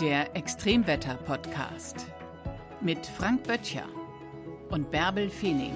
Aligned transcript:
Der 0.00 0.34
Extremwetter-Podcast 0.34 2.06
mit 2.80 3.06
Frank 3.06 3.42
Böttcher 3.42 3.84
und 4.70 4.90
Bärbel 4.90 5.28
Feening. 5.28 5.74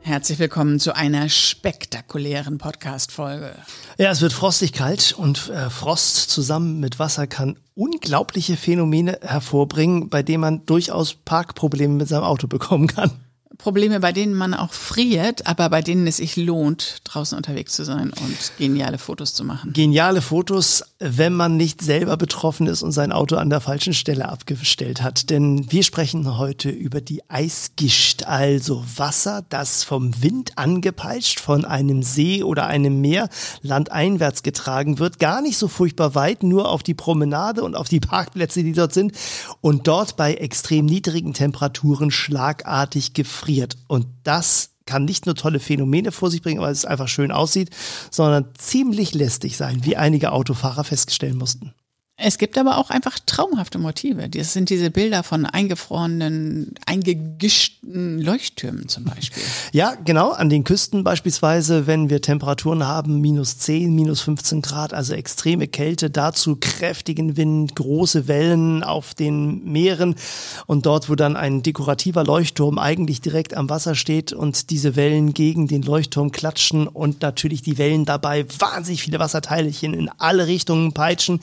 Herzlich 0.00 0.40
willkommen 0.40 0.80
zu 0.80 0.96
einer 0.96 1.28
spektakulären 1.28 2.58
Podcast-Folge. 2.58 3.54
Ja, 3.98 4.10
es 4.10 4.20
wird 4.20 4.32
frostig 4.32 4.72
kalt 4.72 5.12
und 5.16 5.48
äh, 5.48 5.70
Frost 5.70 6.28
zusammen 6.28 6.80
mit 6.80 6.98
Wasser 6.98 7.28
kann 7.28 7.56
unglaubliche 7.76 8.56
Phänomene 8.56 9.20
hervorbringen, 9.22 10.08
bei 10.08 10.24
denen 10.24 10.40
man 10.40 10.66
durchaus 10.66 11.14
Parkprobleme 11.14 11.94
mit 11.94 12.08
seinem 12.08 12.24
Auto 12.24 12.48
bekommen 12.48 12.88
kann. 12.88 13.12
Probleme, 13.58 14.00
bei 14.00 14.12
denen 14.12 14.34
man 14.34 14.52
auch 14.54 14.72
friert, 14.72 15.46
aber 15.46 15.68
bei 15.70 15.80
denen 15.80 16.06
es 16.06 16.16
sich 16.16 16.36
lohnt, 16.36 16.98
draußen 17.04 17.36
unterwegs 17.36 17.74
zu 17.74 17.84
sein 17.84 18.10
und 18.10 18.52
geniale 18.58 18.98
Fotos 18.98 19.34
zu 19.34 19.44
machen. 19.44 19.72
Geniale 19.72 20.22
Fotos, 20.22 20.82
wenn 20.98 21.34
man 21.34 21.56
nicht 21.56 21.80
selber 21.80 22.16
betroffen 22.16 22.66
ist 22.66 22.82
und 22.82 22.92
sein 22.92 23.12
Auto 23.12 23.36
an 23.36 23.50
der 23.50 23.60
falschen 23.60 23.94
Stelle 23.94 24.28
abgestellt 24.28 25.02
hat. 25.02 25.30
Denn 25.30 25.70
wir 25.70 25.82
sprechen 25.82 26.36
heute 26.36 26.68
über 26.70 27.00
die 27.00 27.22
Eisgischt, 27.28 28.24
also 28.24 28.84
Wasser, 28.96 29.44
das 29.48 29.84
vom 29.84 30.22
Wind 30.22 30.58
angepeitscht 30.58 31.38
von 31.38 31.64
einem 31.64 32.02
See 32.02 32.42
oder 32.42 32.66
einem 32.66 33.00
Meer 33.00 33.28
landeinwärts 33.62 34.42
getragen 34.42 34.98
wird. 34.98 35.18
Gar 35.18 35.42
nicht 35.42 35.58
so 35.58 35.68
furchtbar 35.68 36.14
weit, 36.14 36.42
nur 36.42 36.70
auf 36.70 36.82
die 36.82 36.94
Promenade 36.94 37.62
und 37.62 37.76
auf 37.76 37.88
die 37.88 38.00
Parkplätze, 38.00 38.64
die 38.64 38.72
dort 38.72 38.94
sind. 38.94 39.12
Und 39.60 39.86
dort 39.86 40.16
bei 40.16 40.34
extrem 40.34 40.86
niedrigen 40.86 41.34
Temperaturen 41.34 42.10
schlagartig 42.10 43.12
gefriert 43.12 43.43
friert. 43.44 43.76
Und 43.86 44.06
das 44.22 44.70
kann 44.86 45.04
nicht 45.04 45.26
nur 45.26 45.34
tolle 45.34 45.60
Phänomene 45.60 46.12
vor 46.12 46.30
sich 46.30 46.42
bringen, 46.42 46.60
weil 46.60 46.72
es 46.72 46.84
einfach 46.84 47.08
schön 47.08 47.30
aussieht, 47.30 47.70
sondern 48.10 48.46
ziemlich 48.58 49.14
lästig 49.14 49.56
sein, 49.56 49.84
wie 49.84 49.96
einige 49.96 50.32
Autofahrer 50.32 50.84
feststellen 50.84 51.38
mussten. 51.38 51.74
Es 52.16 52.38
gibt 52.38 52.56
aber 52.58 52.78
auch 52.78 52.90
einfach 52.90 53.18
traumhafte 53.18 53.78
Motive. 53.80 54.28
Das 54.28 54.52
sind 54.52 54.70
diese 54.70 54.92
Bilder 54.92 55.24
von 55.24 55.46
eingefrorenen, 55.46 56.72
eingegischten 56.86 58.20
Leuchttürmen 58.20 58.88
zum 58.88 59.04
Beispiel. 59.04 59.42
Ja, 59.72 59.94
genau. 60.04 60.30
An 60.30 60.50
den 60.50 60.62
Küsten 60.62 61.02
beispielsweise, 61.02 61.88
wenn 61.88 62.08
wir 62.08 62.22
Temperaturen 62.22 62.86
haben, 62.86 63.20
minus 63.20 63.58
10, 63.58 63.92
minus 63.92 64.20
15 64.20 64.62
Grad, 64.62 64.94
also 64.94 65.14
extreme 65.14 65.66
Kälte, 65.66 66.10
dazu 66.10 66.56
kräftigen 66.60 67.36
Wind, 67.36 67.74
große 67.74 68.28
Wellen 68.28 68.84
auf 68.84 69.14
den 69.14 69.64
Meeren 69.64 70.14
und 70.66 70.86
dort, 70.86 71.08
wo 71.10 71.16
dann 71.16 71.36
ein 71.36 71.64
dekorativer 71.64 72.22
Leuchtturm 72.22 72.78
eigentlich 72.78 73.20
direkt 73.20 73.56
am 73.56 73.68
Wasser 73.68 73.96
steht 73.96 74.32
und 74.32 74.70
diese 74.70 74.94
Wellen 74.94 75.34
gegen 75.34 75.66
den 75.66 75.82
Leuchtturm 75.82 76.30
klatschen 76.30 76.86
und 76.86 77.22
natürlich 77.22 77.62
die 77.62 77.76
Wellen 77.76 78.04
dabei 78.04 78.46
wahnsinnig 78.60 79.02
viele 79.02 79.18
Wasserteilchen 79.18 79.92
in 79.92 80.08
alle 80.18 80.46
Richtungen 80.46 80.92
peitschen 80.92 81.40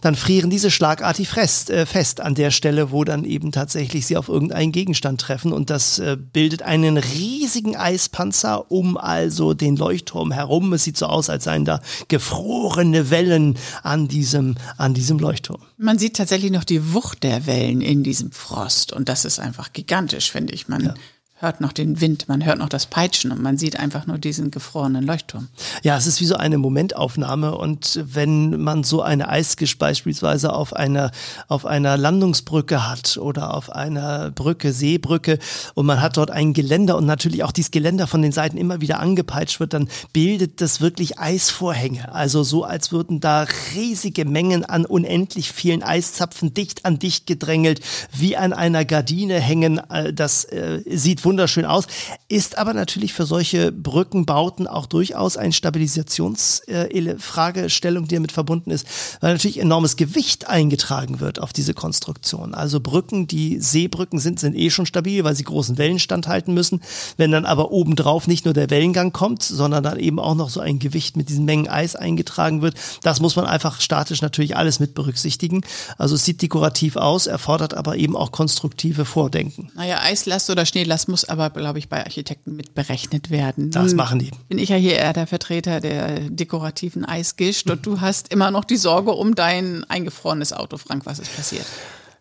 dann 0.00 0.14
frieren 0.14 0.50
diese 0.50 0.70
schlagartig 0.70 1.28
fest, 1.28 1.70
äh, 1.70 1.86
fest 1.86 2.20
an 2.20 2.34
der 2.34 2.50
Stelle, 2.50 2.90
wo 2.90 3.04
dann 3.04 3.24
eben 3.24 3.52
tatsächlich 3.52 4.06
sie 4.06 4.16
auf 4.16 4.28
irgendeinen 4.28 4.72
Gegenstand 4.72 5.20
treffen. 5.20 5.52
Und 5.52 5.70
das 5.70 5.98
äh, 5.98 6.16
bildet 6.16 6.62
einen 6.62 6.96
riesigen 6.96 7.76
Eispanzer 7.76 8.70
um 8.70 8.96
also 8.96 9.54
den 9.54 9.76
Leuchtturm 9.76 10.32
herum. 10.32 10.72
Es 10.72 10.84
sieht 10.84 10.96
so 10.96 11.06
aus, 11.06 11.30
als 11.30 11.44
seien 11.44 11.64
da 11.64 11.80
gefrorene 12.08 13.10
Wellen 13.10 13.58
an 13.82 14.08
diesem, 14.08 14.56
an 14.76 14.94
diesem 14.94 15.18
Leuchtturm. 15.18 15.60
Man 15.76 15.98
sieht 15.98 16.16
tatsächlich 16.16 16.50
noch 16.50 16.64
die 16.64 16.92
Wucht 16.94 17.22
der 17.22 17.46
Wellen 17.46 17.80
in 17.80 18.02
diesem 18.02 18.32
Frost. 18.32 18.92
Und 18.92 19.08
das 19.08 19.24
ist 19.24 19.38
einfach 19.38 19.72
gigantisch, 19.72 20.30
finde 20.30 20.54
ich. 20.54 20.68
Man 20.68 20.84
ja 20.84 20.94
hört 21.42 21.60
noch 21.60 21.72
den 21.72 22.00
Wind, 22.00 22.28
man 22.28 22.44
hört 22.44 22.58
noch 22.58 22.68
das 22.68 22.86
Peitschen 22.86 23.32
und 23.32 23.42
man 23.42 23.58
sieht 23.58 23.76
einfach 23.78 24.06
nur 24.06 24.16
diesen 24.16 24.52
gefrorenen 24.52 25.04
Leuchtturm. 25.04 25.48
Ja, 25.82 25.96
es 25.96 26.06
ist 26.06 26.20
wie 26.20 26.26
so 26.26 26.36
eine 26.36 26.56
Momentaufnahme 26.56 27.58
und 27.58 28.00
wenn 28.04 28.60
man 28.60 28.84
so 28.84 29.02
eine 29.02 29.28
Eisgisch 29.28 29.76
beispielsweise 29.76 30.52
auf 30.52 30.72
einer, 30.72 31.10
auf 31.48 31.66
einer 31.66 31.96
Landungsbrücke 31.96 32.88
hat 32.88 33.16
oder 33.16 33.54
auf 33.54 33.70
einer 33.70 34.30
Brücke, 34.30 34.72
Seebrücke 34.72 35.40
und 35.74 35.84
man 35.84 36.00
hat 36.00 36.16
dort 36.16 36.30
ein 36.30 36.52
Geländer 36.52 36.96
und 36.96 37.06
natürlich 37.06 37.42
auch 37.42 37.50
dieses 37.50 37.72
Geländer 37.72 38.06
von 38.06 38.22
den 38.22 38.30
Seiten 38.30 38.56
immer 38.56 38.80
wieder 38.80 39.00
angepeitscht 39.00 39.58
wird, 39.58 39.72
dann 39.72 39.88
bildet 40.12 40.60
das 40.60 40.80
wirklich 40.80 41.18
Eisvorhänge. 41.18 42.14
Also 42.14 42.44
so, 42.44 42.62
als 42.62 42.92
würden 42.92 43.18
da 43.18 43.48
riesige 43.74 44.24
Mengen 44.26 44.64
an 44.64 44.86
unendlich 44.86 45.50
vielen 45.50 45.82
Eiszapfen 45.82 46.54
dicht 46.54 46.84
an 46.84 47.00
dicht 47.00 47.26
gedrängelt, 47.26 47.80
wie 48.12 48.36
an 48.36 48.52
einer 48.52 48.84
Gardine 48.84 49.40
hängen. 49.40 49.80
Das 50.14 50.44
äh, 50.44 50.82
sieht 50.86 51.24
wunderbar 51.24 51.31
wunderschön 51.32 51.64
aus, 51.64 51.86
ist 52.28 52.58
aber 52.58 52.74
natürlich 52.74 53.14
für 53.14 53.24
solche 53.24 53.72
Brückenbauten 53.72 54.66
auch 54.66 54.84
durchaus 54.84 55.38
eine 55.38 55.54
Stabilisationsfragestellung, 55.54 58.04
äh, 58.04 58.08
die 58.08 58.16
damit 58.16 58.32
verbunden 58.32 58.70
ist, 58.70 58.86
weil 59.22 59.32
natürlich 59.32 59.58
enormes 59.58 59.96
Gewicht 59.96 60.48
eingetragen 60.48 61.20
wird 61.20 61.40
auf 61.40 61.54
diese 61.54 61.72
Konstruktion. 61.72 62.52
Also 62.52 62.80
Brücken, 62.80 63.26
die 63.26 63.60
Seebrücken 63.60 64.18
sind, 64.18 64.40
sind 64.40 64.54
eh 64.54 64.68
schon 64.68 64.84
stabil, 64.84 65.24
weil 65.24 65.34
sie 65.34 65.44
großen 65.44 65.78
Wellen 65.78 65.98
standhalten 65.98 66.52
müssen. 66.52 66.82
Wenn 67.16 67.32
dann 67.32 67.46
aber 67.46 67.70
obendrauf 67.70 68.28
nicht 68.28 68.44
nur 68.44 68.52
der 68.52 68.68
Wellengang 68.68 69.14
kommt, 69.14 69.42
sondern 69.42 69.82
dann 69.82 69.98
eben 69.98 70.18
auch 70.18 70.34
noch 70.34 70.50
so 70.50 70.60
ein 70.60 70.78
Gewicht 70.78 71.16
mit 71.16 71.30
diesen 71.30 71.46
Mengen 71.46 71.66
Eis 71.66 71.96
eingetragen 71.96 72.60
wird, 72.60 72.74
das 73.02 73.20
muss 73.20 73.36
man 73.36 73.46
einfach 73.46 73.80
statisch 73.80 74.20
natürlich 74.20 74.54
alles 74.54 74.80
mit 74.80 74.92
berücksichtigen. 74.92 75.62
Also 75.96 76.16
es 76.16 76.26
sieht 76.26 76.42
dekorativ 76.42 76.96
aus, 76.96 77.26
erfordert 77.26 77.72
aber 77.72 77.96
eben 77.96 78.16
auch 78.16 78.32
konstruktive 78.32 79.06
Vordenken. 79.06 79.70
Naja, 79.74 80.00
Eislast 80.02 80.50
oder 80.50 80.66
Schneelast 80.66 81.08
muss 81.08 81.21
muss 81.22 81.28
aber, 81.28 81.50
glaube 81.50 81.78
ich, 81.78 81.88
bei 81.88 82.02
Architekten 82.04 82.56
mit 82.56 82.74
berechnet 82.74 83.30
werden. 83.30 83.70
Das 83.70 83.94
machen 83.94 84.18
die. 84.18 84.30
Bin 84.48 84.58
ich 84.58 84.70
ja 84.70 84.76
hier 84.76 84.94
eher 84.94 85.12
der 85.12 85.26
Vertreter 85.26 85.80
der 85.80 86.30
dekorativen 86.30 87.04
Eisgischt 87.04 87.70
und 87.70 87.86
du 87.86 88.00
hast 88.00 88.32
immer 88.32 88.50
noch 88.50 88.64
die 88.64 88.76
Sorge 88.76 89.12
um 89.12 89.34
dein 89.34 89.84
eingefrorenes 89.84 90.52
Auto, 90.52 90.76
Frank. 90.78 91.06
Was 91.06 91.18
ist 91.18 91.34
passiert? 91.34 91.66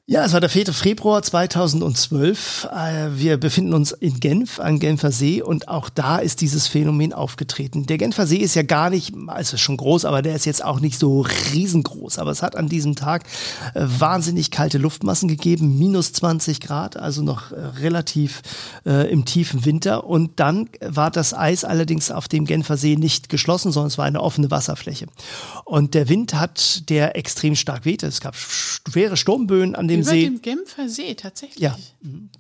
Ja, 0.08 0.26
es 0.26 0.34
war 0.34 0.40
der 0.40 0.50
4. 0.50 0.74
Februar 0.74 1.22
2012. 1.22 2.68
Äh, 2.76 3.10
wir 3.14 3.38
befinden 3.38 3.76
uns 3.76 3.92
in 3.92 4.20
Genf, 4.20 4.60
am 4.60 4.80
Genfer 4.80 5.12
See, 5.12 5.44
und 5.44 5.68
auch 5.68 5.90
da 5.90 6.18
ist 6.18 6.42
dieses 6.42 6.68
Phänomen 6.68 7.14
aufgetreten. 7.14 7.86
Der 7.86 8.00
Genfer 8.00 8.26
See 8.26 8.38
ist 8.38 8.56
ja 8.56 8.64
gar 8.64 8.90
nicht, 8.90 9.14
also 9.28 9.58
schon 9.58 9.78
groß, 9.78 10.06
aber 10.06 10.24
der 10.24 10.36
ist 10.36 10.46
jetzt 10.46 10.66
auch 10.66 10.80
nicht 10.80 10.98
so 10.98 11.22
riesengroß. 11.54 12.18
Aber 12.18 12.32
es 12.32 12.42
hat 12.42 12.56
an 12.56 12.68
diesem 12.68 12.96
Tag 12.96 13.26
äh, 13.76 13.86
wahnsinnig 13.86 14.50
kalte 14.50 14.80
Luftmassen 14.80 15.30
gegeben, 15.30 15.78
minus 15.78 16.14
20 16.14 16.62
Grad, 16.62 16.98
also 16.98 17.22
noch 17.22 17.52
äh, 17.52 17.60
relativ 17.60 18.42
äh, 18.88 19.10
im 19.10 19.24
tiefen 19.26 19.66
Winter. 19.66 20.06
Und 20.06 20.40
dann 20.40 20.68
war 20.82 21.12
das 21.12 21.36
Eis 21.36 21.64
allerdings 21.64 22.10
auf 22.10 22.28
dem 22.28 22.46
Genfer 22.46 22.76
See 22.76 22.96
nicht 22.96 23.30
geschlossen, 23.30 23.72
sondern 23.72 23.90
es 23.90 24.00
war 24.00 24.06
eine 24.06 24.22
offene 24.22 24.50
Wasserfläche. 24.50 25.06
Und 25.64 25.94
der 25.94 26.10
Wind 26.10 26.34
hat, 26.34 26.90
der 26.90 27.16
extrem 27.16 27.56
stark 27.56 27.86
wehte. 27.86 28.08
Es 28.08 28.20
gab 28.20 28.36
schwere 28.36 29.16
Sturmböen 29.16 29.76
an 29.76 29.91
dem 29.92 30.02
Über 30.02 30.10
See. 30.10 30.24
dem 30.24 30.42
Genfer 30.42 30.90
See, 30.90 31.14
tatsächlich. 31.16 31.62
Ja, 31.62 31.78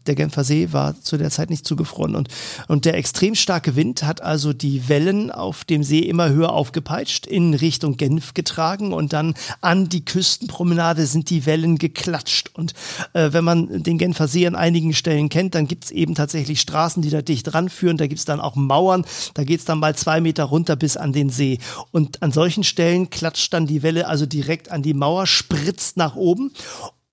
der 0.07 0.15
Genfer 0.15 0.43
See 0.43 0.71
war 0.71 0.99
zu 0.99 1.17
der 1.17 1.29
Zeit 1.29 1.49
nicht 1.49 1.65
zugefroren. 1.65 2.15
Und, 2.15 2.29
und 2.67 2.85
der 2.85 2.95
extrem 2.95 3.35
starke 3.35 3.75
Wind 3.75 4.03
hat 4.03 4.21
also 4.21 4.53
die 4.53 4.89
Wellen 4.89 5.31
auf 5.31 5.63
dem 5.63 5.83
See 5.83 5.99
immer 5.99 6.29
höher 6.29 6.53
aufgepeitscht, 6.53 7.27
in 7.27 7.53
Richtung 7.53 7.97
Genf 7.97 8.33
getragen 8.33 8.93
und 8.93 9.13
dann 9.13 9.35
an 9.61 9.89
die 9.89 10.03
Küstenpromenade 10.03 11.05
sind 11.05 11.29
die 11.29 11.45
Wellen 11.45 11.77
geklatscht. 11.77 12.51
Und 12.53 12.73
äh, 13.13 13.33
wenn 13.33 13.43
man 13.43 13.83
den 13.83 13.97
Genfer 13.97 14.27
See 14.27 14.47
an 14.47 14.55
einigen 14.55 14.93
Stellen 14.93 15.29
kennt, 15.29 15.55
dann 15.55 15.67
gibt 15.67 15.85
es 15.85 15.91
eben 15.91 16.15
tatsächlich 16.15 16.61
Straßen, 16.61 17.01
die 17.01 17.09
da 17.09 17.21
dicht 17.21 17.53
ranführen. 17.53 17.97
Da 17.97 18.07
gibt 18.07 18.19
es 18.19 18.25
dann 18.25 18.39
auch 18.39 18.55
Mauern. 18.55 19.05
Da 19.33 19.43
geht 19.43 19.59
es 19.59 19.65
dann 19.65 19.79
mal 19.79 19.95
zwei 19.95 20.21
Meter 20.21 20.45
runter 20.45 20.75
bis 20.75 20.97
an 20.97 21.13
den 21.13 21.29
See. 21.29 21.59
Und 21.91 22.23
an 22.23 22.31
solchen 22.31 22.63
Stellen 22.63 23.09
klatscht 23.09 23.53
dann 23.53 23.67
die 23.67 23.83
Welle 23.83 24.07
also 24.07 24.25
direkt 24.25 24.71
an 24.71 24.81
die 24.81 24.93
Mauer, 24.93 25.27
spritzt 25.27 25.97
nach 25.97 26.15
oben. 26.15 26.51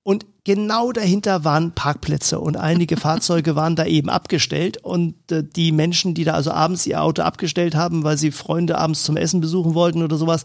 Und 0.09 0.25
genau 0.45 0.93
dahinter 0.93 1.45
waren 1.45 1.73
Parkplätze 1.73 2.41
und 2.41 2.57
einige 2.57 2.97
Fahrzeuge 3.09 3.57
waren 3.57 3.77
da 3.77 3.85
eben 3.85 4.09
abgestellt 4.09 4.79
und 4.79 5.15
äh, 5.31 5.45
die 5.45 5.73
Menschen, 5.73 6.15
die 6.15 6.25
da 6.25 6.35
also 6.35 6.51
abends 6.53 6.87
ihr 6.87 7.03
Auto 7.03 7.23
abgestellt 7.23 7.75
haben, 7.75 8.05
weil 8.05 8.17
sie 8.17 8.31
Freunde 8.31 8.79
abends 8.79 9.05
zum 9.05 9.17
Essen 9.17 9.41
besuchen 9.41 9.75
wollten 9.75 10.03
oder 10.03 10.17
sowas, 10.17 10.45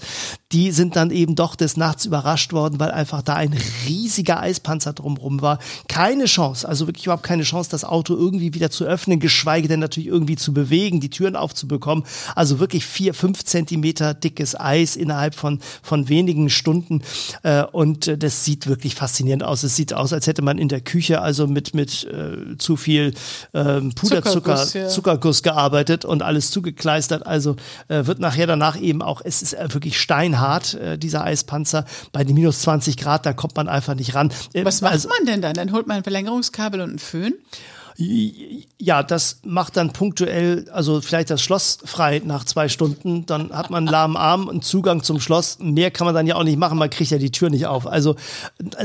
die 0.52 0.72
sind 0.72 0.96
dann 0.96 1.10
eben 1.10 1.36
doch 1.36 1.56
des 1.56 1.78
Nachts 1.78 2.06
überrascht 2.06 2.54
worden, 2.54 2.80
weil 2.80 2.92
einfach 2.92 3.22
da 3.22 3.36
ein 3.36 3.56
riesiger 3.88 4.40
Eispanzer 4.40 4.94
drumrum 4.94 5.42
war. 5.42 5.60
Keine 5.88 6.26
Chance, 6.26 6.68
also 6.68 6.88
wirklich 6.88 7.06
überhaupt 7.06 7.24
keine 7.24 7.44
Chance, 7.44 7.70
das 7.70 7.86
Auto 7.86 8.16
irgendwie 8.16 8.54
wieder 8.54 8.70
zu 8.70 8.86
öffnen, 8.86 9.20
geschweige 9.20 9.68
denn 9.68 9.80
natürlich 9.80 10.08
irgendwie 10.08 10.36
zu 10.36 10.54
bewegen, 10.54 11.00
die 11.00 11.10
Türen 11.10 11.36
aufzubekommen. 11.36 12.04
Also 12.36 12.60
wirklich 12.60 12.86
vier, 12.86 13.14
fünf 13.14 13.44
Zentimeter 13.46 14.14
dickes 14.14 14.60
Eis 14.60 14.96
innerhalb 14.96 15.34
von, 15.36 15.60
von 15.82 16.10
wenigen 16.10 16.50
Stunden 16.50 17.02
äh, 17.44 17.64
und 17.64 18.08
äh, 18.08 18.18
das 18.18 18.44
sieht 18.44 18.68
wirklich 18.68 18.96
faszinierend 18.96 19.44
aus. 19.44 19.64
Es 19.64 19.76
sieht 19.76 19.93
aus, 19.94 20.14
als 20.14 20.28
hätte 20.28 20.42
man 20.42 20.58
in 20.58 20.68
der 20.68 20.82
Küche 20.82 21.22
also 21.22 21.48
mit, 21.48 21.74
mit 21.74 22.06
äh, 22.06 22.58
zu 22.58 22.76
viel 22.76 23.14
ähm, 23.54 23.94
Puderzucker, 23.94 24.32
Zuckerguss, 24.32 24.74
ja. 24.74 24.88
Zuckerguss 24.88 25.44
gearbeitet 25.44 26.06
und 26.06 26.22
alles 26.22 26.52
zugekleistert. 26.52 27.26
Also 27.26 27.56
äh, 27.88 28.06
wird 28.06 28.20
nachher 28.20 28.48
danach 28.48 28.80
eben 28.80 29.02
auch, 29.02 29.22
es 29.24 29.42
ist 29.42 29.54
äh, 29.54 29.74
wirklich 29.74 30.00
steinhart, 30.00 30.74
äh, 30.76 30.98
dieser 30.98 31.24
Eispanzer. 31.24 31.86
Bei 32.12 32.24
den 32.24 32.36
minus 32.36 32.62
20 32.62 32.98
Grad, 32.98 33.26
da 33.26 33.34
kommt 33.34 33.56
man 33.56 33.68
einfach 33.68 33.96
nicht 33.96 34.16
ran. 34.16 34.32
Äh, 34.54 34.66
Was 34.66 34.82
macht 34.82 34.94
also, 34.94 35.10
man 35.10 35.26
denn 35.26 35.42
dann? 35.42 35.54
Dann 35.54 35.72
holt 35.72 35.88
man 35.88 35.98
ein 35.98 36.04
Verlängerungskabel 36.04 36.82
und 36.82 36.90
einen 36.90 37.00
Föhn? 37.00 37.34
Ja, 37.96 39.04
das 39.04 39.40
macht 39.44 39.78
dann 39.78 39.94
punktuell, 39.94 40.66
also 40.72 41.00
vielleicht 41.00 41.30
das 41.30 41.42
Schloss 41.42 41.78
frei 41.86 42.22
nach 42.26 42.44
zwei 42.44 42.68
Stunden. 42.68 43.26
Dann 43.26 43.52
hat 43.52 43.70
man 43.70 43.84
einen 43.84 43.92
lahmen 43.92 44.18
Arm 44.18 44.48
und 44.48 44.66
Zugang 44.66 45.04
zum 45.04 45.20
Schloss. 45.20 45.60
Mehr 45.60 45.92
kann 45.92 46.06
man 46.06 46.16
dann 46.16 46.26
ja 46.26 46.36
auch 46.36 46.44
nicht 46.44 46.58
machen, 46.58 46.80
man 46.80 46.90
kriegt 46.90 47.12
ja 47.12 47.20
die 47.20 47.32
Tür 47.32 47.50
nicht 47.50 47.68
auf. 47.68 47.86
Also 47.86 48.16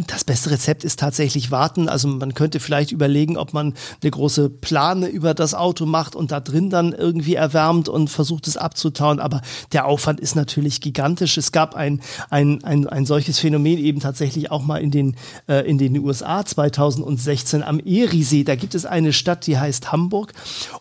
das 0.07 0.25
beste 0.25 0.51
Rezept 0.51 0.85
ist 0.85 1.01
tatsächlich 1.01 1.51
warten. 1.51 1.89
Also 1.89 2.07
man 2.09 2.35
könnte 2.35 2.61
vielleicht 2.61 2.93
überlegen, 2.93 3.39
ob 3.39 3.55
man 3.55 3.75
eine 4.03 4.11
große 4.11 4.51
Plane 4.51 5.09
über 5.09 5.33
das 5.33 5.55
Auto 5.55 5.87
macht 5.87 6.15
und 6.15 6.33
da 6.33 6.41
drin 6.41 6.69
dann 6.69 6.93
irgendwie 6.93 7.35
erwärmt 7.35 7.89
und 7.89 8.09
versucht 8.09 8.47
es 8.47 8.59
abzutauen. 8.59 9.21
Aber 9.21 9.41
der 9.73 9.87
Aufwand 9.87 10.21
ist 10.21 10.37
natürlich 10.37 10.83
gigantisch. 10.83 11.39
Es 11.39 11.51
gab 11.51 11.75
ein, 11.75 12.03
ein, 12.29 12.63
ein, 12.63 12.87
ein 12.87 13.07
solches 13.07 13.39
Phänomen 13.39 13.79
eben 13.79 14.01
tatsächlich 14.01 14.51
auch 14.51 14.63
mal 14.63 14.83
in 14.83 14.91
den, 14.91 15.17
äh, 15.49 15.69
in 15.69 15.79
den 15.79 15.99
USA 15.99 16.45
2016 16.45 17.63
am 17.63 17.81
Eriesee. 17.81 18.45
Da 18.45 18.55
gibt 18.55 18.75
es 18.75 18.85
ein 18.85 18.98
eine 18.99 19.13
Stadt, 19.13 19.47
die 19.47 19.59
heißt 19.59 19.93
Hamburg. 19.93 20.33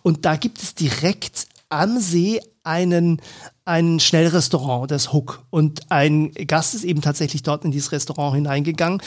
Und 0.03 0.25
da 0.25 0.35
gibt 0.35 0.61
es 0.61 0.75
direkt 0.75 1.47
am 1.69 1.99
See 1.99 2.41
einen, 2.63 3.21
ein 3.67 3.99
Schnellrestaurant, 3.99 4.89
das 4.89 5.11
Hook. 5.11 5.43
Und 5.49 5.91
ein 5.91 6.31
Gast 6.31 6.73
ist 6.73 6.85
eben 6.85 7.01
tatsächlich 7.01 7.43
dort 7.43 7.65
in 7.65 7.71
dieses 7.71 7.91
Restaurant 7.91 8.33
hineingegangen, 8.33 9.01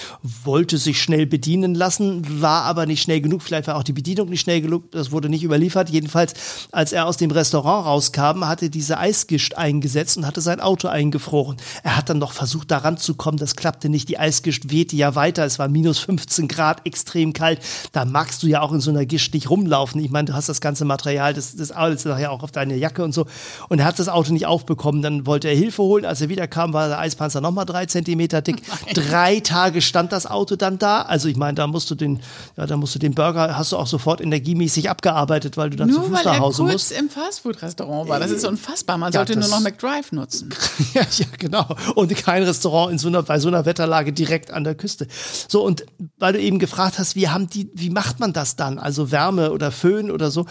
wollte 0.45 0.77
sich 0.77 1.01
schnell 1.01 1.27
bedienen 1.27 1.75
lassen, 1.75 2.43
war 2.43 2.65
aber 2.65 2.85
nicht 2.85 3.03
schnell 3.03 3.23
genug. 3.23 3.43
Vielleicht 3.43 3.69
war 3.69 3.77
auch 3.77 3.83
die 3.83 3.95
Bedienung 3.95 4.29
nicht 4.29 4.43
schnell 4.43 4.61
genug. 4.61 4.93
Das 4.93 5.12
wurde 5.12 5.31
nicht 5.31 5.45
überliefert. 5.45 5.89
Jedenfalls, 5.89 6.35
als 6.73 6.93
er 6.93 7.07
aus 7.07 7.17
dem 7.17 7.31
Restaurant 7.31 7.87
rauskam, 7.87 8.45
hatte 8.47 8.69
diese 8.69 8.99
Eisgischt 8.99 9.55
eingesetzt 9.55 10.19
und 10.19 10.27
hatte 10.27 10.43
sein 10.43 10.61
Auto 10.61 10.89
eingefroren. 10.89 11.56
Er 11.83 11.97
hat 11.97 12.11
dann 12.11 12.19
noch 12.19 12.33
versucht, 12.33 12.71
daran 12.71 12.99
zu 12.99 13.15
kommen. 13.15 13.39
Das 13.39 13.56
klappte 13.56 13.89
nicht. 13.89 14.11
Die 14.11 14.19
Eisgischt 14.19 14.65
wehte 14.71 14.95
ja 14.95 15.15
weiter. 15.15 15.47
Es 15.47 15.59
war 15.59 15.69
minus 15.69 16.01
15 16.01 16.49
Grad, 16.49 16.87
extrem 16.87 17.33
kalt. 17.33 17.61
Da 17.93 18.05
magst 18.05 18.43
du 18.43 18.47
ja 18.47 18.61
auch 18.61 18.73
in 18.73 18.81
so 18.81 18.91
einer 18.91 19.06
Gischt 19.06 19.33
nicht 19.33 19.49
rumlaufen. 19.49 20.05
Ich 20.05 20.11
meine, 20.11 20.27
du 20.27 20.35
hast 20.35 20.51
das 20.51 20.61
ganze 20.61 20.85
Material, 20.85 21.33
das, 21.33 21.56
das 21.56 21.71
alles 21.71 22.05
nachher 22.05 22.31
auch 22.31 22.43
auf 22.43 22.53
deine 22.53 22.77
Jacke 22.77 23.03
und 23.03 23.15
so. 23.15 23.25
Und 23.71 23.79
er 23.79 23.87
hat 23.87 23.99
das 23.99 24.11
Auto 24.11 24.35
nicht 24.35 24.50
aufbekommen. 24.50 25.00
Dann 25.00 25.26
wollte 25.26 25.49
er 25.49 25.55
Hilfe 25.55 25.82
holen. 25.82 26.05
Als 26.05 26.20
er 26.20 26.29
wiederkam, 26.29 26.73
war 26.73 26.88
der 26.88 26.99
Eispanzer 26.99 27.41
nochmal 27.41 27.64
drei 27.64 27.87
Zentimeter 27.87 28.43
dick. 28.43 28.62
Nein. 28.87 28.94
Drei 28.94 29.41
Tage 29.41 29.81
stand 29.81 30.12
das 30.12 30.26
Auto 30.26 30.56
dann 30.56 30.79
da. 30.79 31.02
Also 31.02 31.29
ich 31.29 31.37
meine, 31.37 31.55
da 31.55 31.67
musst 31.67 31.91
du 31.91 31.94
den, 31.94 32.20
ja, 32.56 32.67
da 32.67 32.76
musst 32.76 32.94
du 32.94 32.99
den 32.99 33.14
Burger, 33.14 33.56
hast 33.56 33.73
du 33.73 33.76
auch 33.76 33.87
sofort 33.87 34.20
energiemäßig 34.20 34.91
abgearbeitet, 34.91 35.56
weil 35.56 35.70
du 35.70 35.76
dann 35.76 35.88
nur 35.88 36.02
zu 36.02 36.11
Fuß 36.11 36.25
nach 36.25 36.38
Hause 36.38 36.62
musst. 36.62 36.75
musst. 36.75 36.93
im 36.93 37.08
Fastfood-Restaurant 37.08 38.08
war. 38.08 38.19
Das 38.19 38.31
ist 38.31 38.44
unfassbar. 38.44 38.99
Man 38.99 39.12
ja, 39.12 39.20
sollte 39.20 39.38
nur 39.38 39.49
noch 39.49 39.61
McDrive 39.61 40.12
nutzen. 40.12 40.50
ja, 40.94 41.03
ja, 41.03 41.26
genau. 41.38 41.67
Und 41.94 42.14
kein 42.17 42.43
Restaurant 42.43 42.93
in 42.93 42.99
so 42.99 43.08
einer, 43.08 43.23
bei 43.23 43.38
so 43.38 43.49
einer 43.49 43.64
Wetterlage 43.64 44.12
direkt 44.12 44.50
an 44.50 44.64
der 44.64 44.75
Küste. 44.75 45.06
So, 45.49 45.64
und 45.64 45.87
weil 46.19 46.32
du 46.32 46.41
eben 46.41 46.58
gefragt 46.58 46.99
hast, 46.99 47.14
wie 47.14 47.29
haben 47.29 47.49
die, 47.49 47.70
wie 47.75 47.91
macht 47.91 48.20
man 48.20 48.32
das 48.32 48.56
dann? 48.56 48.79
Also 48.79 49.11
Wärme 49.11 49.53
oder 49.53 49.70
Föhn 49.70 50.11
oder 50.11 50.31
so. 50.31 50.46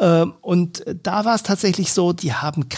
Ähm, 0.00 0.34
und 0.40 0.84
da 1.02 1.24
war 1.24 1.34
es 1.34 1.42
tatsächlich 1.42 1.92
so, 1.92 2.12
die 2.12 2.32
haben 2.32 2.68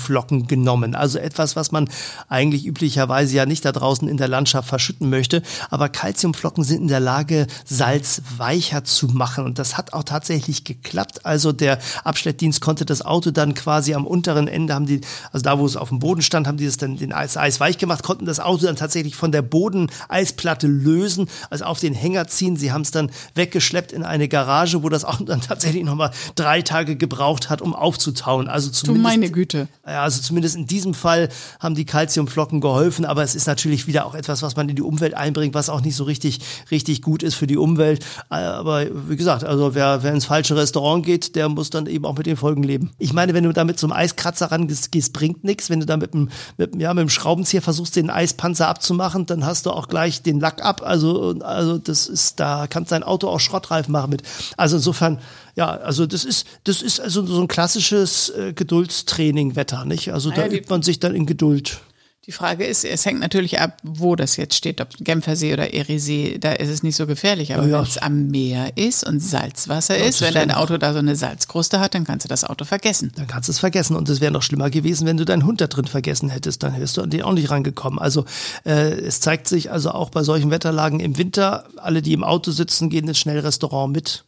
Calciumflocken 0.00 0.46
genommen. 0.46 0.94
Also 0.94 1.18
etwas, 1.18 1.56
was 1.56 1.72
man 1.72 1.88
eigentlich 2.28 2.66
üblicherweise 2.66 3.36
ja 3.36 3.46
nicht 3.46 3.64
da 3.64 3.72
draußen 3.72 4.08
in 4.08 4.16
der 4.16 4.28
Landschaft 4.28 4.68
verschütten 4.68 5.10
möchte. 5.10 5.42
Aber 5.70 5.88
Calciumflocken 5.88 6.64
sind 6.64 6.82
in 6.82 6.88
der 6.88 7.00
Lage, 7.00 7.46
Salz 7.64 8.22
weicher 8.36 8.84
zu 8.84 9.08
machen. 9.08 9.44
Und 9.44 9.58
das 9.58 9.76
hat 9.76 9.92
auch 9.92 10.04
tatsächlich 10.04 10.64
geklappt. 10.64 11.24
Also 11.24 11.52
der 11.52 11.78
Abschleppdienst 12.04 12.60
konnte 12.60 12.84
das 12.84 13.02
Auto 13.02 13.30
dann 13.30 13.54
quasi 13.54 13.94
am 13.94 14.06
unteren 14.06 14.48
Ende 14.48 14.74
haben 14.74 14.86
die, 14.86 15.00
also 15.32 15.44
da, 15.44 15.58
wo 15.58 15.66
es 15.66 15.76
auf 15.76 15.90
dem 15.90 15.98
Boden 15.98 16.22
stand, 16.22 16.46
haben 16.46 16.56
die 16.56 16.66
das 16.66 16.76
dann 16.76 16.96
den 16.96 17.12
Eis, 17.12 17.36
Eis 17.36 17.60
weich 17.60 17.78
gemacht, 17.78 18.02
konnten 18.02 18.24
das 18.24 18.40
Auto 18.40 18.66
dann 18.66 18.76
tatsächlich 18.76 19.16
von 19.16 19.32
der 19.32 19.42
Bodeneisplatte 19.42 20.66
lösen, 20.66 21.28
also 21.50 21.64
auf 21.64 21.80
den 21.80 21.94
Hänger 21.94 22.26
ziehen. 22.28 22.56
Sie 22.56 22.72
haben 22.72 22.82
es 22.82 22.90
dann 22.90 23.10
weggeschleppt 23.34 23.92
in 23.92 24.02
eine 24.02 24.28
Garage, 24.28 24.82
wo 24.82 24.88
das 24.88 25.04
Auto 25.04 25.24
dann 25.24 25.40
tatsächlich 25.40 25.84
nochmal 25.84 26.10
drei 26.34 26.62
Tage 26.62 26.96
gebraucht 26.96 27.50
hat, 27.50 27.62
um 27.62 27.74
aufzutauen. 27.74 28.48
Also 28.48 28.70
zumindest 28.70 29.04
meine 29.04 29.30
Güte. 29.30 29.68
Also 29.90 30.22
zumindest 30.22 30.56
in 30.56 30.66
diesem 30.66 30.94
Fall 30.94 31.28
haben 31.58 31.74
die 31.74 31.84
Calciumflocken 31.84 32.60
geholfen, 32.60 33.04
aber 33.04 33.22
es 33.22 33.34
ist 33.34 33.46
natürlich 33.46 33.86
wieder 33.86 34.06
auch 34.06 34.14
etwas, 34.14 34.42
was 34.42 34.56
man 34.56 34.68
in 34.68 34.76
die 34.76 34.82
Umwelt 34.82 35.14
einbringt, 35.14 35.54
was 35.54 35.68
auch 35.68 35.80
nicht 35.80 35.96
so 35.96 36.04
richtig, 36.04 36.40
richtig 36.70 37.02
gut 37.02 37.22
ist 37.22 37.34
für 37.34 37.46
die 37.46 37.56
Umwelt. 37.56 38.04
Aber 38.28 38.86
wie 39.08 39.16
gesagt, 39.16 39.44
also 39.44 39.74
wer, 39.74 40.02
wer 40.02 40.12
ins 40.12 40.26
falsche 40.26 40.56
Restaurant 40.56 41.04
geht, 41.04 41.36
der 41.36 41.48
muss 41.48 41.70
dann 41.70 41.86
eben 41.86 42.04
auch 42.04 42.16
mit 42.16 42.26
den 42.26 42.36
Folgen 42.36 42.62
leben. 42.62 42.90
Ich 42.98 43.12
meine, 43.12 43.34
wenn 43.34 43.44
du 43.44 43.52
da 43.52 43.64
mit 43.64 43.78
so 43.78 43.86
einem 43.86 43.92
Eiskratzer 43.92 44.50
rangehst, 44.50 44.90
bringt 45.12 45.44
nichts. 45.44 45.70
Wenn 45.70 45.80
du 45.80 45.86
da 45.86 45.96
mit 45.96 46.14
einem, 46.14 46.28
mit, 46.56 46.76
ja, 46.76 46.92
mit 46.94 47.02
einem 47.02 47.10
Schraubenzieher 47.10 47.62
versuchst, 47.62 47.96
den 47.96 48.10
Eispanzer 48.10 48.68
abzumachen, 48.68 49.26
dann 49.26 49.44
hast 49.44 49.66
du 49.66 49.70
auch 49.70 49.88
gleich 49.88 50.22
den 50.22 50.40
Lack 50.40 50.64
ab. 50.64 50.82
Also, 50.84 51.36
also 51.40 51.78
das 51.78 52.06
ist, 52.06 52.40
da 52.40 52.66
kannst 52.68 52.92
dein 52.92 53.02
Auto 53.02 53.28
auch 53.28 53.40
Schrottreifen 53.40 53.92
machen 53.92 54.10
mit. 54.10 54.22
Also 54.56 54.76
insofern, 54.76 55.18
ja, 55.56 55.68
also 55.68 56.06
das 56.06 56.24
ist, 56.24 56.46
das 56.64 56.82
ist 56.82 57.00
also 57.00 57.24
so 57.26 57.40
ein 57.40 57.48
klassisches 57.48 58.30
äh, 58.30 58.52
Geduldstraining-Wetter, 58.52 59.69
nicht? 59.84 60.12
Also 60.12 60.30
da 60.30 60.46
ja, 60.46 60.52
übt 60.52 60.66
man 60.68 60.82
sich 60.82 61.00
dann 61.00 61.14
in 61.14 61.26
Geduld. 61.26 61.80
Die 62.26 62.32
Frage 62.32 62.66
ist, 62.66 62.84
es 62.84 63.06
hängt 63.06 63.18
natürlich 63.18 63.60
ab, 63.60 63.78
wo 63.82 64.14
das 64.14 64.36
jetzt 64.36 64.54
steht, 64.54 64.82
ob 64.82 64.90
Genfersee 64.98 65.54
oder 65.54 65.72
Eriesee, 65.72 66.36
da 66.38 66.52
ist 66.52 66.68
es 66.68 66.82
nicht 66.82 66.94
so 66.94 67.06
gefährlich. 67.06 67.54
Aber 67.54 67.64
ja, 67.64 67.70
ja. 67.70 67.78
wenn 67.78 67.84
es 67.84 67.96
am 67.96 68.26
Meer 68.28 68.76
ist 68.76 69.04
und 69.04 69.20
Salzwasser 69.20 69.98
ja, 69.98 70.04
ist, 70.04 70.20
wenn 70.20 70.34
dein 70.34 70.50
Auto 70.50 70.76
da 70.76 70.92
so 70.92 70.98
eine 70.98 71.16
Salzkruste 71.16 71.80
hat, 71.80 71.94
dann 71.94 72.04
kannst 72.04 72.24
du 72.24 72.28
das 72.28 72.44
Auto 72.44 72.66
vergessen. 72.66 73.10
Dann 73.16 73.26
kannst 73.26 73.48
du 73.48 73.52
es 73.52 73.58
vergessen. 73.58 73.96
Und 73.96 74.08
es 74.10 74.20
wäre 74.20 74.32
noch 74.32 74.42
schlimmer 74.42 74.68
gewesen, 74.68 75.06
wenn 75.06 75.16
du 75.16 75.24
deinen 75.24 75.46
Hund 75.46 75.62
da 75.62 75.66
drin 75.66 75.86
vergessen 75.86 76.28
hättest. 76.28 76.62
Dann 76.62 76.78
wärst 76.78 76.98
du 76.98 77.02
an 77.02 77.08
den 77.08 77.22
auch 77.22 77.32
nicht 77.32 77.50
rangekommen. 77.50 77.98
Also 77.98 78.26
äh, 78.64 78.92
es 78.92 79.20
zeigt 79.20 79.48
sich 79.48 79.72
also 79.72 79.90
auch 79.90 80.10
bei 80.10 80.22
solchen 80.22 80.50
Wetterlagen 80.50 81.00
im 81.00 81.16
Winter, 81.16 81.64
alle, 81.78 82.02
die 82.02 82.12
im 82.12 82.22
Auto 82.22 82.50
sitzen, 82.50 82.90
gehen 82.90 83.08
ins 83.08 83.18
Schnellrestaurant 83.18 83.92
mit 83.94 84.24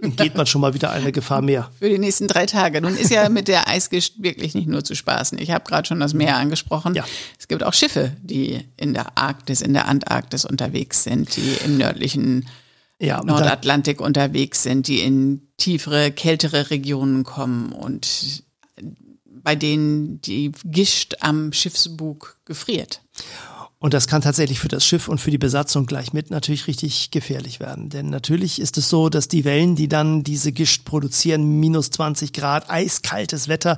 dann 0.00 0.16
geht 0.16 0.36
man 0.36 0.46
schon 0.46 0.60
mal 0.60 0.74
wieder 0.74 0.90
eine 0.90 1.12
Gefahr 1.12 1.42
mehr. 1.42 1.70
Für 1.78 1.88
die 1.88 1.98
nächsten 1.98 2.28
drei 2.28 2.46
Tage. 2.46 2.80
Nun 2.80 2.96
ist 2.96 3.10
ja 3.10 3.28
mit 3.28 3.48
der 3.48 3.68
Eisgischt 3.68 4.14
wirklich 4.18 4.54
nicht 4.54 4.68
nur 4.68 4.84
zu 4.84 4.94
spaßen. 4.94 5.38
Ich 5.38 5.50
habe 5.50 5.64
gerade 5.64 5.88
schon 5.88 6.00
das 6.00 6.14
Meer 6.14 6.36
angesprochen. 6.36 6.94
Ja. 6.94 7.04
Es 7.38 7.48
gibt 7.48 7.62
auch 7.62 7.72
Schiffe, 7.72 8.12
die 8.20 8.60
in 8.76 8.94
der 8.94 9.16
Arktis, 9.16 9.62
in 9.62 9.72
der 9.72 9.88
Antarktis 9.88 10.44
unterwegs 10.44 11.04
sind, 11.04 11.36
die 11.36 11.56
im 11.64 11.78
nördlichen 11.78 12.46
ja, 12.98 13.22
Nordatlantik 13.24 14.00
unterwegs 14.00 14.62
sind, 14.62 14.86
die 14.88 15.00
in 15.00 15.48
tiefere, 15.56 16.12
kältere 16.12 16.70
Regionen 16.70 17.24
kommen 17.24 17.72
und 17.72 18.44
bei 19.26 19.56
denen 19.56 20.20
die 20.22 20.52
Gischt 20.64 21.16
am 21.20 21.52
Schiffsbug 21.52 22.38
gefriert. 22.44 23.02
Und 23.78 23.92
das 23.92 24.06
kann 24.06 24.22
tatsächlich 24.22 24.60
für 24.60 24.68
das 24.68 24.86
Schiff 24.86 25.08
und 25.08 25.20
für 25.20 25.30
die 25.30 25.38
Besatzung 25.38 25.84
gleich 25.84 26.12
mit 26.14 26.30
natürlich 26.30 26.66
richtig 26.68 27.10
gefährlich 27.10 27.60
werden. 27.60 27.90
Denn 27.90 28.06
natürlich 28.06 28.58
ist 28.58 28.78
es 28.78 28.88
so, 28.88 29.10
dass 29.10 29.28
die 29.28 29.44
Wellen, 29.44 29.76
die 29.76 29.88
dann 29.88 30.22
diese 30.24 30.52
Gischt 30.52 30.86
produzieren, 30.86 31.60
minus 31.60 31.90
20 31.90 32.32
Grad, 32.32 32.70
eiskaltes 32.70 33.48
Wetter, 33.48 33.76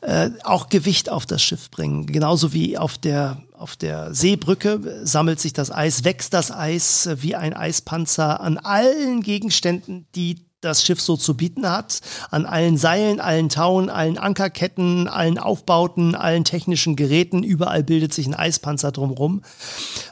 äh, 0.00 0.30
auch 0.42 0.68
Gewicht 0.68 1.10
auf 1.10 1.26
das 1.26 1.42
Schiff 1.42 1.70
bringen. 1.70 2.06
Genauso 2.06 2.52
wie 2.52 2.76
auf 2.76 2.98
der 2.98 3.40
auf 3.52 3.74
der 3.74 4.14
Seebrücke 4.14 5.00
sammelt 5.04 5.40
sich 5.40 5.54
das 5.54 5.70
Eis, 5.70 6.04
wächst 6.04 6.34
das 6.34 6.50
Eis 6.50 7.08
wie 7.16 7.34
ein 7.36 7.54
Eispanzer 7.54 8.40
an 8.40 8.58
allen 8.58 9.22
Gegenständen, 9.22 10.06
die 10.14 10.45
das 10.66 10.84
Schiff 10.84 11.00
so 11.00 11.16
zu 11.16 11.36
bieten 11.36 11.68
hat, 11.68 12.00
an 12.30 12.46
allen 12.46 12.76
Seilen, 12.76 13.20
allen 13.20 13.48
Tauen, 13.48 13.88
allen 13.88 14.18
Ankerketten, 14.18 15.08
allen 15.08 15.38
Aufbauten, 15.38 16.14
allen 16.14 16.44
technischen 16.44 16.96
Geräten, 16.96 17.42
überall 17.42 17.82
bildet 17.82 18.12
sich 18.12 18.26
ein 18.26 18.34
Eispanzer 18.34 18.92
drumherum. 18.92 19.42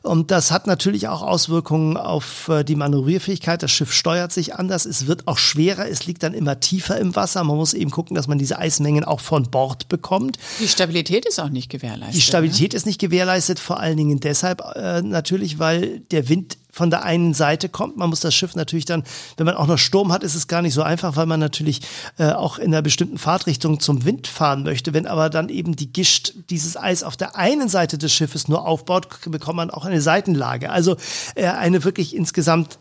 Und 0.02 0.30
das 0.30 0.50
hat 0.50 0.66
natürlich 0.66 1.08
auch 1.08 1.22
Auswirkungen 1.22 1.96
auf 1.96 2.48
äh, 2.48 2.64
die 2.64 2.76
Manövrierfähigkeit. 2.76 3.62
Das 3.62 3.70
Schiff 3.70 3.92
steuert 3.92 4.32
sich 4.32 4.54
anders, 4.54 4.86
es 4.86 5.06
wird 5.06 5.26
auch 5.28 5.38
schwerer, 5.38 5.88
es 5.88 6.06
liegt 6.06 6.22
dann 6.22 6.34
immer 6.34 6.60
tiefer 6.60 6.98
im 6.98 7.16
Wasser. 7.16 7.44
Man 7.44 7.56
muss 7.56 7.74
eben 7.74 7.90
gucken, 7.90 8.14
dass 8.14 8.28
man 8.28 8.38
diese 8.38 8.58
Eismengen 8.58 9.04
auch 9.04 9.20
von 9.20 9.50
Bord 9.50 9.88
bekommt. 9.88 10.38
Die 10.60 10.68
Stabilität 10.68 11.26
ist 11.26 11.40
auch 11.40 11.50
nicht 11.50 11.70
gewährleistet. 11.70 12.16
Die 12.16 12.20
Stabilität 12.20 12.72
ne? 12.72 12.76
ist 12.76 12.86
nicht 12.86 13.00
gewährleistet, 13.00 13.58
vor 13.58 13.80
allen 13.80 13.96
Dingen 13.96 14.20
deshalb 14.20 14.62
äh, 14.74 15.02
natürlich, 15.02 15.58
weil 15.58 16.00
der 16.10 16.28
Wind 16.28 16.58
von 16.74 16.90
der 16.90 17.04
einen 17.04 17.34
Seite 17.34 17.68
kommt. 17.68 17.96
Man 17.96 18.10
muss 18.10 18.20
das 18.20 18.34
Schiff 18.34 18.56
natürlich 18.56 18.84
dann, 18.84 19.04
wenn 19.36 19.46
man 19.46 19.54
auch 19.54 19.68
noch 19.68 19.78
Sturm 19.78 20.12
hat, 20.12 20.24
ist 20.24 20.34
es 20.34 20.48
gar 20.48 20.60
nicht 20.60 20.74
so 20.74 20.82
einfach, 20.82 21.16
weil 21.16 21.26
man 21.26 21.38
natürlich 21.38 21.80
äh, 22.18 22.30
auch 22.30 22.58
in 22.58 22.74
einer 22.74 22.82
bestimmten 22.82 23.16
Fahrtrichtung 23.16 23.78
zum 23.78 24.04
Wind 24.04 24.26
fahren 24.26 24.64
möchte. 24.64 24.92
Wenn 24.92 25.06
aber 25.06 25.30
dann 25.30 25.48
eben 25.48 25.76
die 25.76 25.92
Gischt 25.92 26.34
dieses 26.50 26.76
Eis 26.76 27.04
auf 27.04 27.16
der 27.16 27.36
einen 27.36 27.68
Seite 27.68 27.96
des 27.96 28.12
Schiffes 28.12 28.48
nur 28.48 28.66
aufbaut, 28.66 29.08
bekommt 29.30 29.56
man 29.56 29.70
auch 29.70 29.84
eine 29.84 30.00
Seitenlage. 30.00 30.70
Also 30.70 30.96
äh, 31.36 31.46
eine 31.46 31.84
wirklich 31.84 32.14
insgesamt 32.16 32.78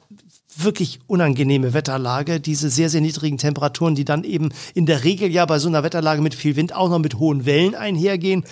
wirklich 0.55 1.00
unangenehme 1.07 1.73
Wetterlage, 1.73 2.39
diese 2.39 2.69
sehr, 2.69 2.89
sehr 2.89 3.01
niedrigen 3.01 3.38
Temperaturen, 3.38 3.95
die 3.95 4.05
dann 4.05 4.23
eben 4.23 4.50
in 4.73 4.85
der 4.85 5.03
Regel 5.03 5.31
ja 5.31 5.45
bei 5.45 5.59
so 5.59 5.67
einer 5.67 5.83
Wetterlage 5.83 6.21
mit 6.21 6.35
viel 6.35 6.55
Wind 6.55 6.73
auch 6.73 6.89
noch 6.89 7.00
mit 7.00 7.15
hohen 7.15 7.45
Wellen 7.45 7.75
einhergehen 7.75 8.43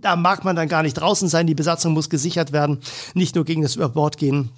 da 0.00 0.16
mag 0.16 0.44
man 0.44 0.56
dann 0.56 0.68
gar 0.68 0.82
nicht 0.82 0.94
draußen 0.94 1.28
sein. 1.28 1.46
Die 1.46 1.54
Besatzung 1.54 1.92
muss 1.92 2.10
gesichert 2.10 2.52
werden, 2.52 2.80
nicht 3.14 3.34
nur 3.34 3.44
gegen 3.44 3.62
das 3.62 3.76
Überbordgehen, 3.76 4.50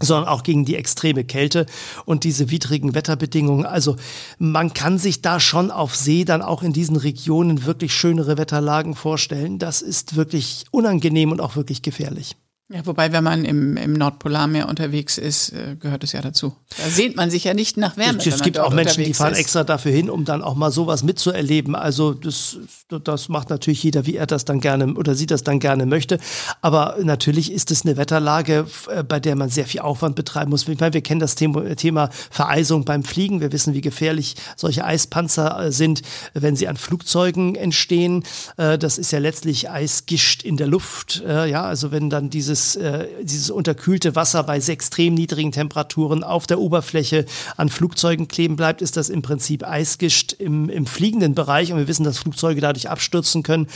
sondern 0.00 0.28
auch 0.28 0.42
gegen 0.42 0.64
die 0.64 0.76
extreme 0.76 1.24
Kälte 1.24 1.66
und 2.04 2.24
diese 2.24 2.50
widrigen 2.50 2.94
Wetterbedingungen. 2.94 3.66
Also 3.66 3.96
man 4.38 4.72
kann 4.72 4.98
sich 4.98 5.22
da 5.22 5.40
schon 5.40 5.70
auf 5.70 5.96
See 5.96 6.24
dann 6.24 6.42
auch 6.42 6.62
in 6.62 6.72
diesen 6.72 6.96
Regionen 6.96 7.64
wirklich 7.64 7.94
schönere 7.94 8.38
Wetterlagen 8.38 8.94
vorstellen. 8.94 9.58
Das 9.58 9.82
ist 9.82 10.16
wirklich 10.16 10.66
unangenehm 10.70 11.32
und 11.32 11.40
auch 11.40 11.56
wirklich 11.56 11.82
gefährlich. 11.82 12.36
Ja, 12.70 12.84
wobei, 12.84 13.12
wenn 13.12 13.24
man 13.24 13.46
im, 13.46 13.78
im 13.78 13.94
Nordpolarmeer 13.94 14.68
unterwegs 14.68 15.16
ist, 15.16 15.54
äh, 15.54 15.74
gehört 15.80 16.04
es 16.04 16.12
ja 16.12 16.20
dazu. 16.20 16.54
Da 16.76 16.90
sehnt 16.90 17.16
man 17.16 17.30
sich 17.30 17.44
ja 17.44 17.54
nicht 17.54 17.78
nach 17.78 17.96
Wärme. 17.96 18.18
Es, 18.18 18.42
gibt 18.42 18.58
auch 18.58 18.74
Menschen, 18.74 19.04
die 19.04 19.14
fahren 19.14 19.32
ist. 19.32 19.38
extra 19.38 19.64
dafür 19.64 19.90
hin, 19.90 20.10
um 20.10 20.26
dann 20.26 20.42
auch 20.42 20.54
mal 20.54 20.70
sowas 20.70 21.02
mitzuerleben. 21.02 21.74
Also 21.74 22.12
das, 22.12 22.58
das 23.04 23.30
macht 23.30 23.48
natürlich 23.48 23.82
jeder, 23.82 24.04
wie 24.04 24.16
er 24.16 24.26
das 24.26 24.44
dann 24.44 24.60
gerne 24.60 24.92
oder 24.92 25.14
sie 25.14 25.24
das 25.24 25.44
dann 25.44 25.60
gerne 25.60 25.86
möchte. 25.86 26.18
Aber 26.60 26.98
natürlich 27.02 27.50
ist 27.52 27.70
es 27.70 27.86
eine 27.86 27.96
Wetterlage, 27.96 28.66
äh, 28.94 29.02
bei 29.02 29.18
der 29.18 29.34
man 29.34 29.48
sehr 29.48 29.64
viel 29.64 29.80
Aufwand 29.80 30.14
betreiben 30.14 30.50
muss. 30.50 30.68
Ich 30.68 30.78
meine, 30.78 30.92
wir 30.92 31.00
kennen 31.00 31.20
das 31.20 31.36
Thema, 31.36 31.74
Thema 31.74 32.10
Vereisung 32.30 32.84
beim 32.84 33.02
Fliegen. 33.02 33.40
Wir 33.40 33.50
wissen, 33.50 33.72
wie 33.72 33.80
gefährlich 33.80 34.36
solche 34.56 34.84
Eispanzer 34.84 35.58
äh, 35.58 35.72
sind, 35.72 36.02
wenn 36.34 36.54
sie 36.54 36.68
an 36.68 36.76
Flugzeugen 36.76 37.54
entstehen. 37.54 38.24
Das 38.56 38.98
ist 38.98 39.10
ja 39.10 39.18
letztlich 39.20 39.70
Eisgischt 39.70 40.42
in 40.42 40.56
der 40.56 40.66
Luft. 40.66 41.22
Ja, 41.26 41.64
also 41.64 41.90
wenn 41.92 42.10
dann 42.10 42.30
dieses 42.30 42.57
dieses, 42.58 42.76
äh, 42.76 43.06
dieses 43.22 43.50
unterkühlte 43.50 44.14
Wasser 44.14 44.42
bei 44.42 44.58
extrem 44.58 45.14
niedrigen 45.14 45.52
Temperaturen 45.52 46.24
auf 46.24 46.46
der 46.46 46.58
Oberfläche 46.58 47.24
an 47.56 47.68
Flugzeugen 47.68 48.28
kleben 48.28 48.56
bleibt, 48.56 48.82
ist 48.82 48.96
das 48.96 49.08
im 49.08 49.22
Prinzip 49.22 49.64
Eisgischt 49.64 50.32
im, 50.32 50.68
im 50.68 50.86
fliegenden 50.86 51.34
Bereich. 51.34 51.72
Und 51.72 51.78
wir 51.78 51.88
wissen, 51.88 52.04
dass 52.04 52.18
Flugzeuge 52.18 52.60
dadurch 52.60 52.90
abstürzen 52.90 53.42
können. 53.42 53.68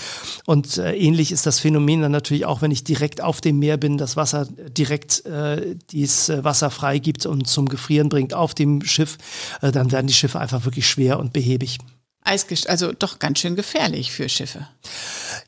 Und 0.45 0.79
äh, 0.79 0.95
ähnlich 0.95 1.33
ist 1.33 1.47
das 1.47 1.61
Phänomen 1.61 2.03
dann 2.03 2.13
natürlich 2.13 2.45
auch, 2.45 2.63
wenn 2.63 2.71
ich 2.71 2.85
direkt 2.85 3.21
auf 3.21 3.41
dem 3.41 3.59
Meer 3.59 3.77
bin, 3.77 3.97
das 3.97 4.17
Wasser 4.17 4.47
direkt 4.47 5.25
äh, 5.27 5.77
dieses 5.91 6.29
äh, 6.29 6.45
Wasser 6.45 6.71
freigibt 6.71 7.27
und 7.27 7.47
zum 7.47 7.69
Gefrieren 7.69 8.09
bringt 8.09 8.35
auf 8.35 8.55
dem 8.55 8.85
Schiff, 8.85 9.19
äh, 9.61 9.71
dann 9.71 9.93
werden 9.93 10.09
die 10.09 10.15
Schiffe 10.15 10.41
einfach 10.41 10.65
wirklich 10.65 10.87
schwer 10.87 11.19
und 11.19 11.33
behäbig. 11.33 11.79
Eisgest 12.25 12.69
also 12.69 12.93
doch 12.93 13.19
ganz 13.19 13.41
schön 13.41 13.57
gefährlich 13.57 14.13
für 14.13 14.29
Schiffe. 14.29 14.69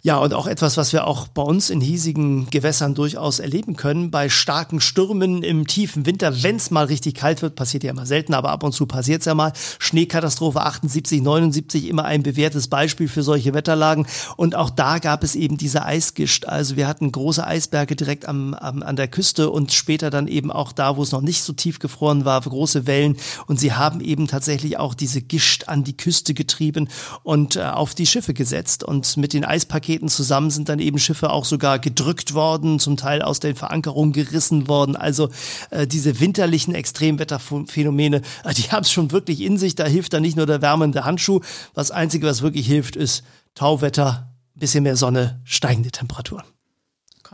Ja, 0.06 0.18
und 0.18 0.34
auch 0.34 0.46
etwas, 0.46 0.76
was 0.76 0.92
wir 0.92 1.06
auch 1.06 1.28
bei 1.28 1.40
uns 1.40 1.70
in 1.70 1.80
hiesigen 1.80 2.50
Gewässern 2.50 2.94
durchaus 2.94 3.38
erleben 3.38 3.75
können. 3.75 4.11
Bei 4.11 4.28
starken 4.28 4.82
Stürmen 4.82 5.42
im 5.42 5.66
tiefen 5.66 6.04
Winter, 6.04 6.42
wenn 6.42 6.56
es 6.56 6.70
mal 6.70 6.84
richtig 6.84 7.14
kalt 7.14 7.40
wird, 7.40 7.56
passiert 7.56 7.84
ja 7.84 7.90
immer 7.90 8.04
selten, 8.04 8.34
aber 8.34 8.50
ab 8.50 8.64
und 8.64 8.73
zu 8.73 8.84
passiert 8.84 9.20
es 9.20 9.25
ja 9.25 9.34
mal. 9.34 9.54
Schneekatastrophe 9.78 10.61
78, 10.61 11.23
79, 11.23 11.88
immer 11.88 12.04
ein 12.04 12.23
bewährtes 12.23 12.68
Beispiel 12.68 13.08
für 13.08 13.23
solche 13.23 13.54
Wetterlagen. 13.54 14.06
Und 14.37 14.54
auch 14.54 14.68
da 14.68 14.99
gab 14.99 15.25
es 15.25 15.34
eben 15.34 15.56
diese 15.56 15.87
Eisgischt. 15.87 16.44
Also 16.44 16.76
wir 16.76 16.87
hatten 16.87 17.11
große 17.11 17.42
Eisberge 17.42 17.96
direkt 17.96 18.28
am, 18.28 18.52
am, 18.52 18.82
an 18.82 18.96
der 18.96 19.08
Küste 19.08 19.49
und 19.49 19.73
später 19.73 20.11
dann 20.11 20.28
eben 20.28 20.52
auch 20.52 20.73
da, 20.73 20.99
wo 20.99 21.02
es 21.02 21.12
noch 21.12 21.23
nicht 21.23 21.42
so 21.42 21.54
tief 21.54 21.78
gefroren 21.78 22.26
war, 22.26 22.42
große 22.42 22.87
Wellen. 22.87 23.16
Und 23.46 23.58
sie 23.58 23.73
haben 23.73 24.02
eben 24.02 24.26
tatsächlich 24.26 24.78
auch 24.78 24.92
diese 24.92 25.23
Gischt 25.23 25.68
an 25.68 25.82
die 25.82 25.96
Küste 25.96 26.34
getrieben 26.34 26.90
und 27.23 27.56
äh, 27.56 27.62
auf 27.62 27.94
die 27.94 28.04
Schiffe 28.04 28.34
gesetzt. 28.34 28.84
Und 28.84 29.16
mit 29.16 29.32
den 29.32 29.46
Eispaketen 29.46 29.94
Paketen 29.95 30.09
zusammen 30.09 30.51
sind 30.51 30.69
dann 30.69 30.81
eben 30.81 30.99
Schiffe 30.99 31.31
auch 31.31 31.45
sogar 31.45 31.79
gedrückt 31.79 32.35
worden, 32.35 32.81
zum 32.81 32.97
Teil 32.97 33.23
aus 33.23 33.39
den 33.39 33.55
Verankerungen 33.55 34.13
gerissen 34.13 34.67
worden. 34.67 34.97
Also 34.97 35.29
äh, 35.71 35.87
diese 35.87 36.19
winterlichen 36.19 36.75
Extremwetterphänomene, 36.75 38.23
äh, 38.45 38.55
die 38.55 38.73
haben 38.73 38.83
es 38.83 38.91
schon 38.91 39.13
wirklich 39.13 39.41
in 39.41 39.57
sich. 39.57 39.77
Da 39.77 39.87
hilft 39.87 40.13
dann 40.13 40.23
nicht 40.23 40.37
nur 40.37 40.47
der 40.47 40.63
wärmende 40.63 41.05
Handschuh. 41.05 41.41
Das 41.75 41.93
Einzige, 41.93 42.27
was 42.27 42.43
wirklich 42.43 42.67
hilft, 42.67 42.97
ist 42.97 43.23
Tauwetter, 43.55 44.33
bisschen 44.57 44.83
mehr 44.83 44.97
Sonne, 44.97 45.41
steigende 45.45 45.93
Temperaturen. 45.93 46.53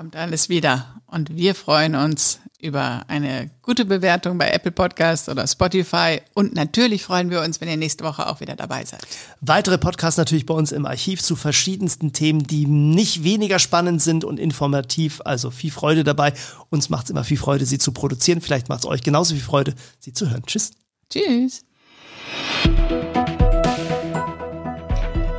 Kommt 0.01 0.17
alles 0.17 0.49
wieder. 0.49 1.03
Und 1.09 1.37
wir 1.37 1.55
freuen 1.55 1.95
uns 1.95 2.41
über 2.59 3.05
eine 3.09 3.51
gute 3.61 3.85
Bewertung 3.85 4.39
bei 4.39 4.49
Apple 4.49 4.73
Podcasts 4.73 5.29
oder 5.29 5.47
Spotify. 5.47 6.23
Und 6.33 6.55
natürlich 6.55 7.05
freuen 7.05 7.29
wir 7.29 7.43
uns, 7.43 7.61
wenn 7.61 7.69
ihr 7.69 7.77
nächste 7.77 8.03
Woche 8.05 8.27
auch 8.27 8.41
wieder 8.41 8.57
dabei 8.57 8.83
seid. 8.87 9.07
Weitere 9.43 9.77
Podcasts 9.77 10.17
natürlich 10.17 10.47
bei 10.47 10.55
uns 10.55 10.73
im 10.73 10.87
Archiv 10.87 11.21
zu 11.21 11.37
verschiedensten 11.37 12.15
Themen, 12.15 12.45
die 12.45 12.65
nicht 12.65 13.25
weniger 13.25 13.59
spannend 13.59 14.01
sind 14.01 14.25
und 14.25 14.41
informativ. 14.41 15.21
Also 15.27 15.51
viel 15.51 15.71
Freude 15.71 16.03
dabei. 16.03 16.33
Uns 16.71 16.89
macht 16.89 17.05
es 17.05 17.11
immer 17.11 17.25
viel 17.25 17.37
Freude, 17.37 17.67
sie 17.67 17.77
zu 17.77 17.93
produzieren. 17.93 18.41
Vielleicht 18.41 18.71
macht 18.71 18.85
es 18.85 18.87
euch 18.87 19.03
genauso 19.03 19.35
viel 19.35 19.45
Freude, 19.45 19.75
sie 19.99 20.15
zu 20.15 20.31
hören. 20.31 20.45
Tschüss. 20.47 20.71
Tschüss. 21.11 21.61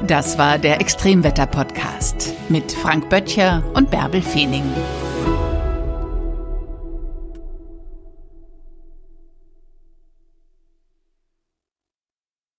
Das 0.05 0.37
war 0.37 0.59
der 0.59 0.79
Extremwetter-Podcast 0.79 2.30
mit 2.49 2.71
Frank 2.71 3.09
Böttcher 3.09 3.63
und 3.73 3.89
Bärbel 3.89 4.21
Feening. 4.21 4.63